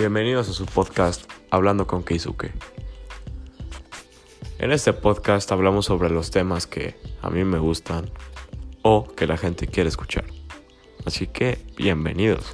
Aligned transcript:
Bienvenidos 0.00 0.48
a 0.48 0.54
su 0.54 0.64
podcast 0.64 1.30
Hablando 1.50 1.86
con 1.86 2.02
Keisuke. 2.02 2.54
En 4.58 4.72
este 4.72 4.94
podcast 4.94 5.52
hablamos 5.52 5.84
sobre 5.84 6.08
los 6.08 6.30
temas 6.30 6.66
que 6.66 6.96
a 7.20 7.28
mí 7.28 7.44
me 7.44 7.58
gustan 7.58 8.10
o 8.80 9.06
que 9.06 9.26
la 9.26 9.36
gente 9.36 9.66
quiere 9.66 9.90
escuchar. 9.90 10.24
Así 11.04 11.26
que, 11.26 11.58
bienvenidos. 11.76 12.50